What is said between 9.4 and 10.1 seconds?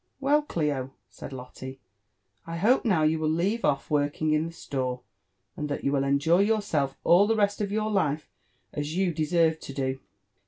to do."